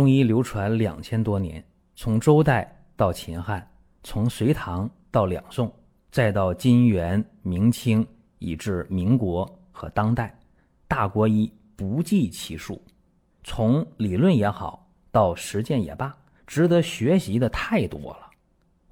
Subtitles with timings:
[0.00, 1.62] 中医流传两千多年，
[1.94, 3.70] 从周代到秦汉，
[4.02, 5.70] 从隋唐到两宋，
[6.10, 8.06] 再到金元明清，
[8.38, 10.34] 以至民国和当代，
[10.88, 12.82] 大国医不计其数。
[13.44, 18.30] 从理论也好，到实践也罢，值得学习的太多了。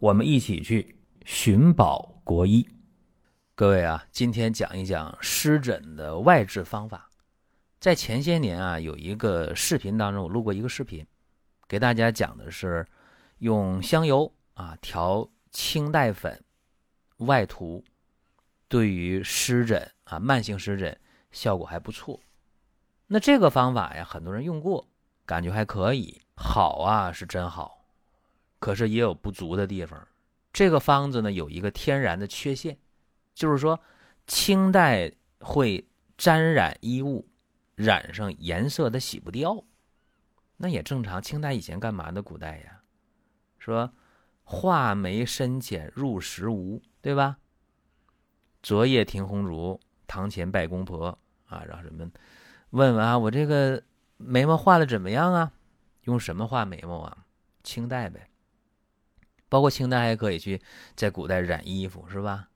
[0.00, 0.94] 我们一起去
[1.24, 2.68] 寻宝国医。
[3.54, 7.07] 各位啊，今天讲一讲湿疹的外治方法。
[7.80, 11.06] 在前些年啊，有一个视频当中，我录过一个视频，
[11.68, 12.84] 给大家讲的是
[13.38, 16.42] 用香油啊调清代粉
[17.18, 17.84] 外涂，
[18.66, 20.98] 对于湿疹啊慢性湿疹
[21.30, 22.18] 效果还不错。
[23.06, 24.88] 那这个方法呀，很多人用过，
[25.24, 27.84] 感觉还可以，好啊是真好，
[28.58, 30.06] 可是也有不足的地方。
[30.52, 32.76] 这个方子呢有一个天然的缺陷，
[33.34, 33.78] 就是说
[34.26, 37.24] 清代会沾染衣物。
[37.78, 39.64] 染上颜色它洗不掉，
[40.56, 41.22] 那也正常。
[41.22, 42.20] 清代以前干嘛的？
[42.20, 42.82] 古代呀，
[43.56, 43.92] 说
[44.42, 47.38] 画眉深浅入时无，对吧？
[48.64, 52.10] 昨夜听红烛，堂前拜公婆啊，让人们
[52.70, 53.80] 问问啊，我这个
[54.16, 55.52] 眉毛画的怎么样啊？
[56.02, 57.26] 用什么画眉毛啊？
[57.62, 58.28] 清代呗。
[59.48, 60.60] 包括清代还可以去
[60.96, 62.48] 在古代染衣服，是吧？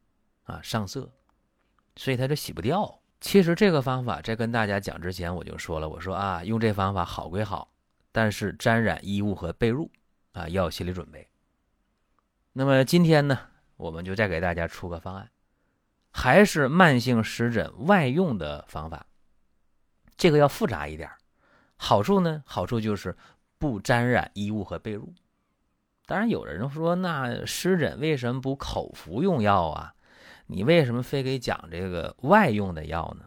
[0.43, 1.09] 啊，上色，
[1.95, 3.02] 所以它就洗不掉。
[3.23, 7.73] 其实这个方法在跟大家讲之前，我就说了，我说啊，用这方法好归好，
[8.11, 9.89] 但是沾染衣物和被褥
[10.33, 11.27] 啊，要有心理准备。
[12.53, 13.39] 那么今天呢，
[13.77, 15.31] 我们就再给大家出个方案，
[16.11, 19.07] 还是慢性湿疹外用的方法，
[20.17, 21.09] 这个要复杂一点。
[21.77, 23.17] 好处呢，好处就是
[23.57, 25.07] 不沾染衣物和被褥。
[26.07, 29.95] 当然，有人说，那湿疹为什么不口服用药啊？
[30.53, 33.25] 你为什么非给讲这个外用的药呢？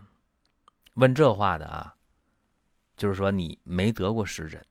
[0.93, 1.95] 问这话的啊，
[2.95, 4.63] 就是说你没得过湿疹，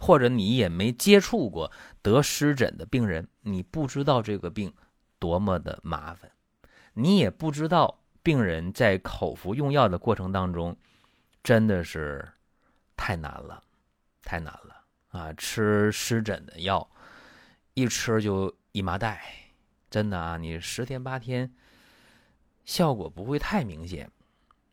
[0.00, 1.70] 或者你也没接触过
[2.02, 4.74] 得湿疹的病人，你不知道这个病
[5.20, 6.32] 多么的麻烦，
[6.94, 10.76] 你也不知道病人在口服用药的过程当中
[11.44, 12.28] 真的是
[12.96, 13.62] 太难了，
[14.24, 15.32] 太难了啊！
[15.34, 16.90] 吃湿疹的药，
[17.74, 19.24] 一吃就一麻袋。
[19.90, 21.52] 真的啊，你十天八天，
[22.64, 24.08] 效果不会太明显，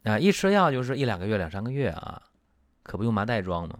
[0.03, 2.21] 啊，一吃药就是一两个月、两三个月啊，
[2.83, 3.79] 可不用麻袋装吗？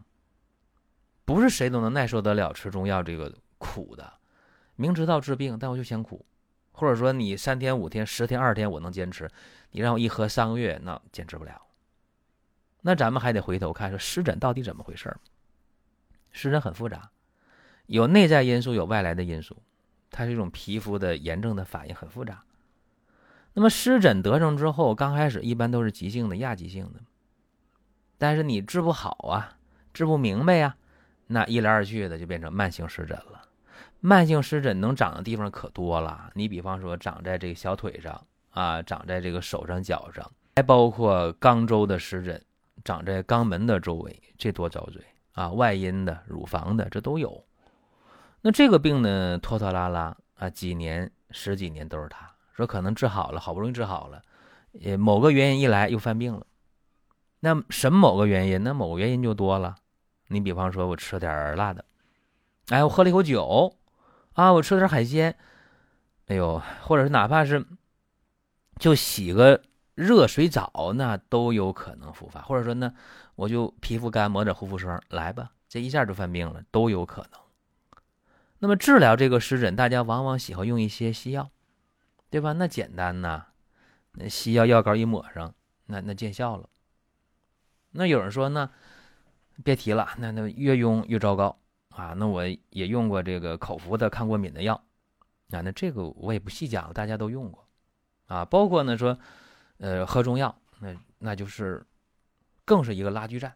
[1.25, 4.13] 不是谁都能耐受得了吃中药这个苦的，
[4.75, 6.25] 明知道治病，但我就嫌苦，
[6.71, 9.29] 或者说你三天、五天、十天、二十天我能坚持，
[9.71, 11.61] 你让我一喝三个月，那坚持不了。
[12.81, 15.15] 那咱们还得回头看，说湿疹到底怎么回事
[16.31, 17.11] 湿疹很复杂，
[17.85, 19.57] 有内在因素，有外来的因素。
[20.09, 22.43] 它是一种皮肤的炎症的反应，很复杂。
[23.53, 26.99] 那么湿疹得上之后，刚开始一般都是急性的、亚急性的，
[28.17, 29.57] 但是你治不好啊，
[29.93, 30.75] 治不明白呀，
[31.27, 33.43] 那一来二去的就变成慢性湿疹了。
[33.99, 42.39] 慢性湿疹能长的地方可多了，你比方说长在这个小腿上啊，长在这个手上脚上，还包括肛周的湿疹，
[42.83, 45.01] 长在肛门的周围，这多遭罪
[45.31, 45.49] 啊！
[45.49, 47.43] 外阴的、乳房的，这都有。
[48.47, 54.21] 那这个病呢，拖拖拉拉啊，几年、十几年都是他说可能治好了，好不容易治好了，
[54.85, 56.47] 呃，某个原因一来又犯病了。
[57.41, 58.63] 那什么某个原因？
[58.63, 59.75] 那某个原因就多了。
[60.29, 61.83] 你比方说，我吃点辣的，
[62.69, 63.75] 哎，我喝了一口酒，
[64.31, 65.35] 啊，我吃了点海鲜，
[66.27, 67.65] 哎呦，或者是哪怕是
[68.79, 69.61] 就洗个
[69.93, 72.39] 热水澡，那都有可能复发。
[72.43, 72.93] 或者说呢，
[73.35, 77.41] 我就皮肤干，抹点护肤霜，来吧，这一下就犯病了，都有可能。
[78.59, 81.51] 那么治疗这个湿疹，大家往往喜欢用一些西药，
[82.31, 82.53] 对吧？
[82.53, 83.45] 那简单呐，
[84.13, 85.53] 那西药药膏一抹上，
[85.85, 86.67] 那那见效了。
[87.91, 88.71] 那有人说呢，
[89.63, 91.59] 别提了，那那越用越糟糕
[91.89, 92.13] 啊。
[92.17, 94.73] 那我也用过这个口服的抗过敏的药
[95.51, 97.67] 啊，那这个我也不细讲，大家都用过
[98.25, 98.43] 啊。
[98.43, 99.19] 包括呢说，
[99.77, 101.85] 呃，喝中药，那那就是
[102.65, 103.55] 更是一个拉锯战。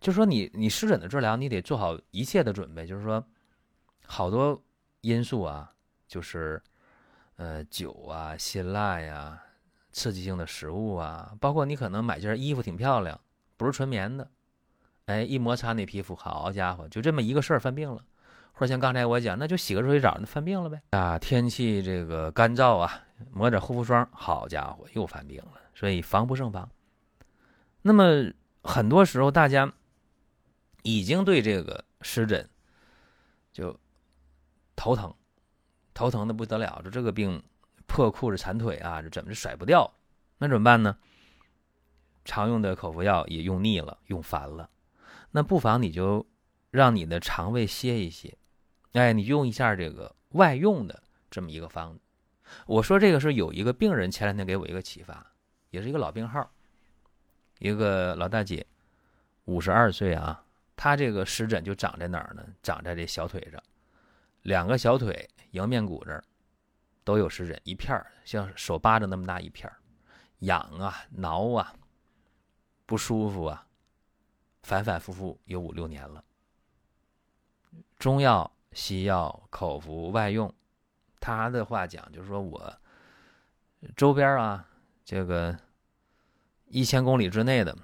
[0.00, 3.26] 就说你你湿疹的治疗，你得做好一切的准备，就是说。
[4.06, 4.62] 好多
[5.00, 5.72] 因素啊，
[6.06, 6.62] 就是，
[7.36, 9.42] 呃，酒啊、辛辣呀、
[9.90, 13.18] 刺激性的食物啊，包括你可能买件衣服挺漂亮，
[13.56, 14.30] 不是纯棉的，
[15.06, 18.04] 哎，一摩擦那皮肤，好家伙，就这么一个事儿犯病了。
[18.52, 20.82] 或者像刚才我讲，那就洗个热水澡，那犯病了呗。
[20.90, 23.02] 啊，天气这个干燥啊，
[23.32, 25.52] 抹点护肤霜，好家伙，又犯病了。
[25.74, 26.70] 所以防不胜防。
[27.80, 28.30] 那么
[28.62, 29.72] 很多时候，大家
[30.82, 32.48] 已经对这个湿疹
[33.52, 33.76] 就。
[34.74, 35.14] 头疼，
[35.94, 37.42] 头疼的不得了，就这个病，
[37.86, 39.92] 破裤子缠腿啊，这怎么就甩不掉？
[40.38, 40.96] 那怎么办呢？
[42.24, 44.70] 常用的口服药也用腻了，用烦了，
[45.32, 46.24] 那不妨你就
[46.70, 48.36] 让你的肠胃歇一歇。
[48.92, 52.00] 哎，你用一下这个外用的这么一个方子。
[52.66, 55.26] 我说这个是有一个病人前两天给我一个启发，
[55.70, 56.50] 也是一个老病号，
[57.58, 58.66] 一个老大姐，
[59.46, 60.44] 五十二岁啊，
[60.76, 62.44] 她这个湿疹就长在哪儿呢？
[62.62, 63.62] 长在这小腿上，
[64.42, 66.22] 两个小腿迎面骨这儿
[67.04, 69.76] 都有湿疹，一片儿像手巴掌那么大一片儿，
[70.40, 71.74] 痒啊、挠啊、
[72.86, 73.66] 不舒服啊，
[74.62, 76.24] 反反复复有五六年了，
[77.98, 78.50] 中药。
[78.74, 80.50] 西药、口服、外用，
[81.20, 82.74] 他的话讲就是说我
[83.94, 84.66] 周边啊，
[85.04, 85.54] 这个
[86.68, 87.76] 一千公里之内的，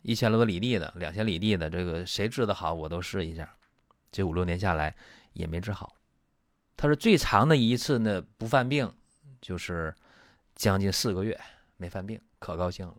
[0.00, 3.54] 一千多里地的，两千里地的，这个谁治的好，我都试一下。
[4.10, 4.96] 这五六年下来
[5.34, 5.94] 也没治好。
[6.80, 8.90] 他说最长的一次呢不犯病，
[9.38, 9.94] 就是
[10.54, 11.38] 将近四个月
[11.76, 12.96] 没犯病，可高兴了。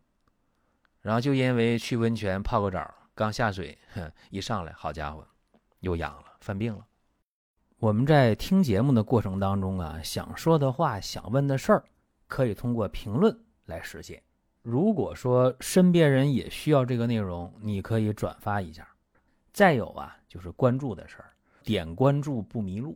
[1.01, 3.75] 然后就因为去温泉泡个澡，刚下水
[4.30, 5.28] 一上来，好家伙，
[5.80, 6.86] 又痒了，犯病了。
[7.80, 11.84] 我们在听节目的过程当中啊，想说的话、想问的事儿，
[12.27, 13.36] 可以通过评论
[13.66, 14.22] 来实现。
[14.62, 18.88] 如果说身边人也需要这个内容，你可以转发一下。
[19.51, 22.95] 再有啊，就是关注的事儿，点关注不迷路，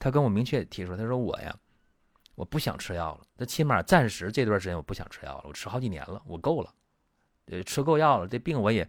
[0.00, 1.56] 他跟我明确提出，他说我呀，
[2.34, 6.74] 我不想吃药了，他起码暂时这段时间我不想吃药了，我吃好几年了，我够了，
[7.46, 8.88] 呃，吃够药了，这病我也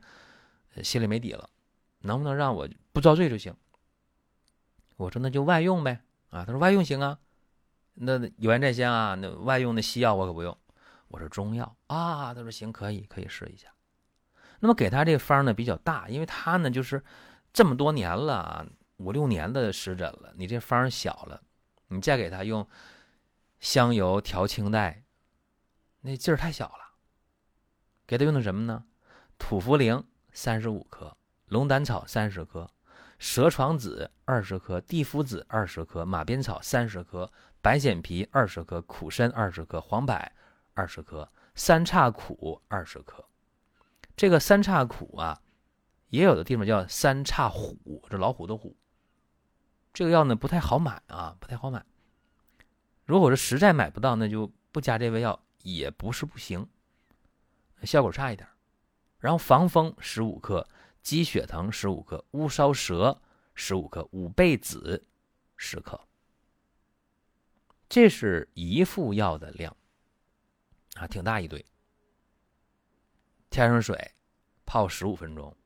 [0.81, 1.47] 心里没底了。
[1.99, 3.53] 能不能让我不遭罪就行？
[4.97, 7.19] 我说那就外用呗，啊，他说外用行啊，
[7.93, 10.57] 那有言在先啊，那外用的西药我可不用，
[11.09, 13.67] 我说中药啊，他说行，可以，可以试一下。
[14.61, 17.03] 那么给他这个方呢比较大，因为他呢就是
[17.51, 18.65] 这么多年了，
[19.01, 21.41] 五六年的湿疹了，你这方小了，
[21.87, 22.67] 你再给他用
[23.59, 25.03] 香油调清代，
[26.01, 26.95] 那劲儿太小了。
[28.05, 28.85] 给他用的什么呢？
[29.37, 31.17] 土茯苓三十五克。
[31.47, 32.71] 龙胆草三十克，
[33.19, 37.29] 蛇床子二十克，地肤子二十克，马鞭草三十克，
[37.61, 40.15] 白藓皮二十克，苦参二十克，黄柏
[40.73, 43.27] 二十克，三叉苦二十克。
[44.15, 45.41] 这个三叉苦啊，
[46.07, 48.77] 也有的地方叫三叉虎，这老虎的虎。
[49.93, 51.85] 这个药呢不太好买啊，不太好买。
[53.05, 56.67] 如果是实在买不到，那就不加这味药也不是不行，
[57.83, 58.47] 效果差一点。
[59.19, 60.67] 然后防风十五克。
[61.03, 63.19] 鸡血藤十五克，乌梢蛇
[63.55, 65.03] 十五克，五倍子
[65.57, 65.99] 十克。
[67.89, 69.75] 这是一副药的量
[70.93, 71.65] 啊，挺大一堆。
[73.49, 74.11] 添上水，
[74.63, 75.57] 泡十五分钟，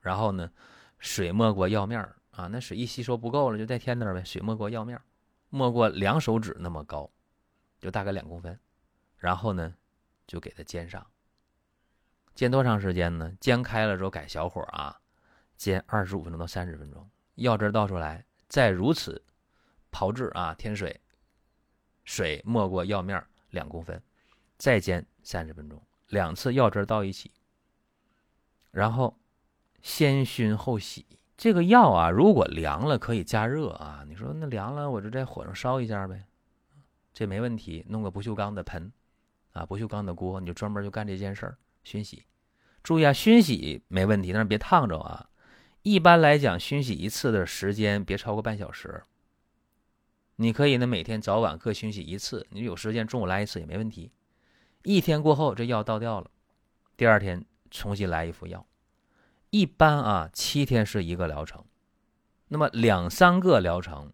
[0.00, 0.50] 然后呢，
[0.98, 4.24] 水没过药面啊，那水一吸收不够了，就再添点呗。
[4.24, 5.00] 水没过药面，
[5.48, 7.10] 没过两手指那么高，
[7.78, 8.58] 就大概两公分，
[9.16, 9.74] 然后呢，
[10.26, 11.06] 就给它煎上。
[12.34, 13.30] 煎多长时间呢？
[13.38, 14.98] 煎开了之后改小火啊，
[15.56, 17.08] 煎二十五分钟到三十分钟。
[17.34, 19.22] 药汁倒出来，再如此
[19.90, 20.98] 炮制啊，添水，
[22.04, 24.02] 水没过药面两公分，
[24.56, 27.30] 再煎三十分钟，两次药汁倒一起，
[28.70, 29.18] 然后
[29.82, 31.04] 先熏后洗。
[31.42, 34.04] 这个药啊，如果凉了可以加热啊。
[34.06, 36.22] 你说那凉了，我就在火上烧一下呗，
[37.12, 37.84] 这没问题。
[37.88, 38.92] 弄个不锈钢的盆
[39.50, 41.58] 啊，不锈钢的锅，你就专门就干这件事儿。
[41.82, 42.22] 熏洗，
[42.84, 45.30] 注意啊，熏洗没问题，但是别烫着啊。
[45.82, 49.02] 一般来讲，熏洗一次的时间别超过半小时。
[50.36, 54.12] 你可以呢，每天早晚各熏洗一次，你有时间中午来一次也没问题。
[54.84, 56.30] 一天过后，这药倒掉了，
[56.96, 58.64] 第二天重新来一副药。
[59.52, 61.62] 一般啊，七天是一个疗程，
[62.48, 64.10] 那么两三个疗程，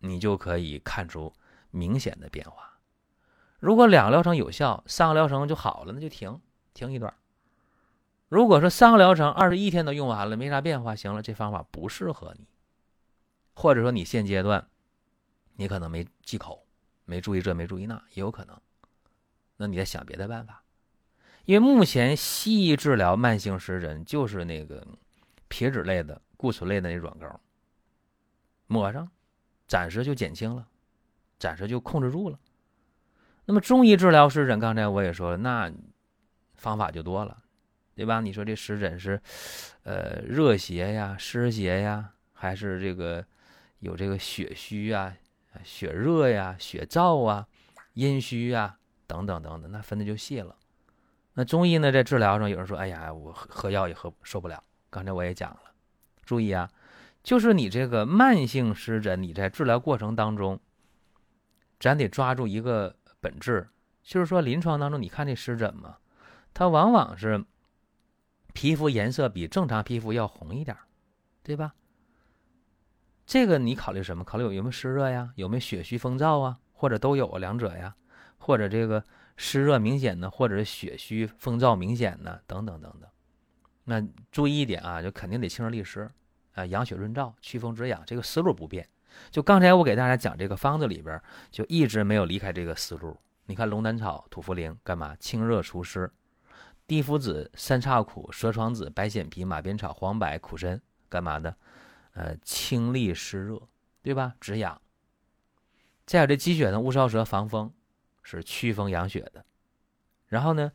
[0.00, 1.32] 你就可以看出
[1.70, 2.80] 明显的变化。
[3.60, 6.40] 如果两个疗程有效，三个疗程就好了，那就停。
[6.74, 7.14] 停一段。
[8.28, 12.48] 如果说三个疗程二十一天都用完了，没啥变化，行了，这方法不适合你，
[13.54, 14.66] 或者说你现阶段
[15.54, 16.66] 你可能没忌口，
[17.04, 18.60] 没注意这，没注意那，也有可能。
[19.58, 20.61] 那你再想别的办法，
[21.44, 24.86] 因为目前西医治疗慢性湿疹就是那个
[25.48, 27.40] 皮脂类的、固醇类的那软膏，
[28.66, 29.08] 抹上，
[29.66, 30.66] 暂时就减轻了，
[31.38, 32.38] 暂时就控制住了。
[33.44, 35.72] 那么中医治疗湿疹，刚才我也说了，那。
[36.54, 37.42] 方法就多了，
[37.96, 38.20] 对吧？
[38.20, 39.20] 你说这湿疹是，
[39.82, 43.26] 呃，热邪呀、湿邪呀，还是这个
[43.80, 45.12] 有这个血虚啊、
[45.64, 47.48] 血热呀、血燥啊、
[47.94, 50.54] 阴虚啊等等等等，那分的就细了。
[51.34, 55.60] 那中医呢，在治疗上，有人说：“哎呀，我喝药也喝受不了。”刚才我也讲了，
[56.22, 56.70] 注意啊，
[57.22, 60.60] 就是你这个慢性湿疹，你在治疗过程当中，
[61.80, 63.66] 咱得抓住一个本质，
[64.02, 65.96] 就是说临床当中，你看这湿疹嘛，
[66.52, 67.42] 它往往是
[68.52, 70.76] 皮肤颜色比正常皮肤要红一点，
[71.42, 71.72] 对吧？
[73.24, 74.22] 这个你考虑什么？
[74.22, 75.32] 考虑有没有湿热呀？
[75.36, 76.58] 有没有血虚风燥啊？
[76.74, 77.38] 或者都有？
[77.38, 77.96] 两者呀？
[78.36, 79.02] 或者这个？
[79.36, 83.08] 湿热明显的，或者是血虚风燥明显的，等等等等。
[83.84, 86.10] 那注意一点啊，就肯定得清热利湿，
[86.54, 88.88] 啊，养血润燥，祛风止痒，这个思路不变。
[89.30, 91.20] 就刚才我给大家讲这个方子里边，
[91.50, 93.16] 就一直没有离开这个思路。
[93.46, 95.16] 你看龙胆草、土茯苓干嘛？
[95.16, 96.10] 清热除湿。
[96.86, 101.56] 地肤子、三叉苦、蛇床子、白藓皮、马鞭草、黄柏、苦参干嘛的？
[102.12, 103.60] 呃，清利湿热，
[104.02, 104.34] 对吧？
[104.40, 104.80] 止痒。
[106.06, 107.72] 再有这鸡血呢，乌梢蛇防风。
[108.22, 109.44] 是祛风养血的，
[110.26, 110.70] 然后呢，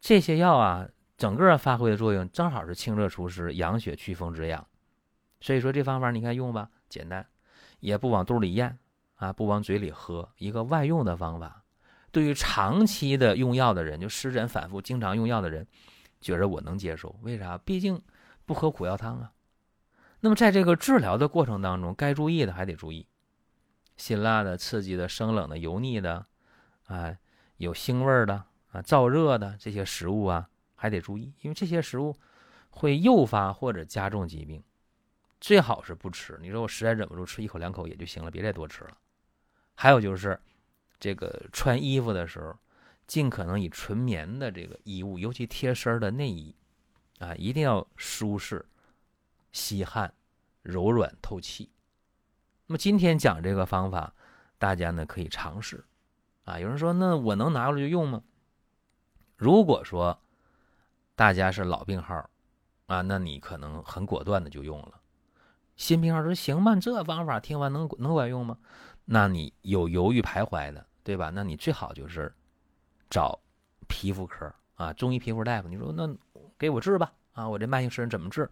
[0.00, 4.66] 这些药啊，整个发挥的作用正好是清热除湿、养血祛风止痒。
[5.40, 7.24] 所以说这方法你看用吧，简单，
[7.80, 8.78] 也不往肚里咽
[9.14, 11.62] 啊，不往嘴里喝，一个外用的方法。
[12.10, 15.66] 对于长期的用药的人，就湿疹反复、经常用药的人，
[16.20, 17.14] 觉着我能接受。
[17.22, 17.56] 为啥？
[17.58, 18.02] 毕竟
[18.44, 19.32] 不喝苦药汤啊。
[20.20, 23.06] 那么在这个治疗的过程当中，该注意的还得注意，
[23.96, 26.26] 辛辣的、刺激的、生冷的、油腻的。
[26.88, 27.16] 啊，
[27.56, 28.34] 有腥味的
[28.72, 32.14] 啊，燥热的这些食物啊，还得注意，因为这些食物
[32.70, 34.62] 会诱发或者加重疾病，
[35.40, 36.38] 最好是不吃。
[36.42, 38.96] 你说我实在忍不住吃一口两口也就行了，别再多吃了。
[39.74, 40.40] 还有就是，
[40.98, 42.58] 这个穿衣服的时候，
[43.06, 46.54] 尽可能以纯棉的这个衣物，尤其贴身的内衣
[47.18, 48.64] 啊，一定要舒适、
[49.52, 50.12] 吸汗、
[50.62, 51.70] 柔软透气。
[52.66, 54.14] 那么今天讲这个方法，
[54.58, 55.84] 大家呢可以尝试。
[56.48, 58.22] 啊，有人说，那我能拿过来就用吗？
[59.36, 60.18] 如果说
[61.14, 62.30] 大家是老病号，
[62.86, 64.98] 啊，那你可能很果断的就用了。
[65.76, 66.74] 新病号说行吗？
[66.76, 68.56] 这方法听完能能管用吗？
[69.04, 71.30] 那你有犹豫徘徊的，对吧？
[71.34, 72.34] 那你最好就是
[73.10, 73.38] 找
[73.86, 75.68] 皮肤科啊，中医皮肤大夫。
[75.68, 76.08] 你说那
[76.56, 78.50] 给我治吧，啊，我这慢性湿疹怎么治？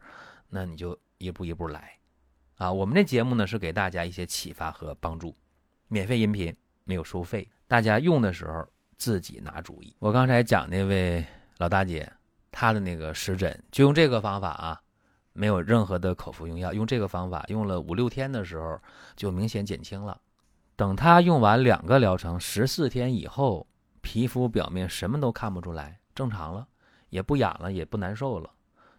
[0.51, 1.99] 那你就一步一步来，
[2.57, 5.35] 啊，我们这节目呢是给大家一些启发和帮助，
[5.89, 7.49] 免费音频，没有收费。
[7.69, 8.65] 大家用的时候
[8.97, 9.95] 自己拿主意。
[9.99, 11.25] 我刚才讲那位
[11.59, 12.11] 老大姐，
[12.53, 14.81] 她的那个湿疹就用这个方法啊，
[15.33, 18.81] 没有任何的口服用药，用这个方法用了五六天的时候
[19.17, 20.21] 就明显减轻了。
[20.77, 23.67] 等她用完两个疗程，十四天以后，
[24.01, 26.69] 皮肤表面什么都看不出来，正常了，
[27.09, 28.49] 也不痒了，也不难受了。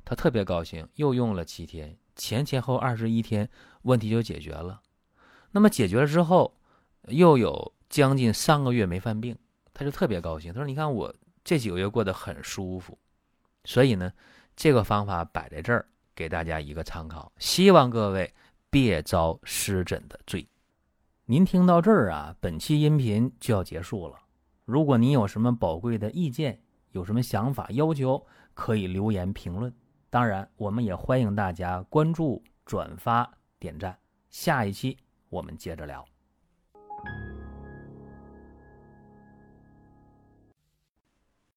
[0.04, 3.50] 她特别高兴，又用了七天，前前后二十一天，
[3.84, 4.82] 问题就解决了。
[5.52, 6.54] 那么解决了之后，
[7.08, 7.74] 又有。
[7.90, 9.38] 将近三个月没犯病，
[9.74, 10.54] 他就特别高兴。
[10.54, 11.14] 他说：“你看我
[11.44, 12.98] 这几个月过得很舒服，
[13.64, 14.12] 所以呢，
[14.56, 17.32] 这个方法摆在这儿给大家一个参考。
[17.38, 18.34] 希望各位
[18.70, 20.48] 别遭湿疹的罪。”
[21.30, 24.16] 您听到这儿啊，本期音频就要结束了。
[24.64, 29.74] 如果您有什么宝贵的意见，有什么想法要求，可以留言评论。
[30.10, 33.30] 当然，我们也欢迎大家关注、转发、
[33.60, 33.98] 点赞。
[34.30, 34.98] 下一期
[35.30, 36.06] 我们接着聊。